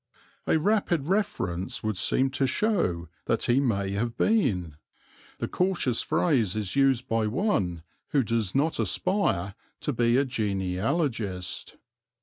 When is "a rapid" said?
0.47-1.05